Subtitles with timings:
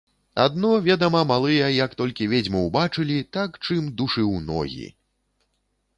[0.43, 4.87] Адно, ведама, малыя, як толькі ведзьму ўбачылі, так чым душы ў ногі.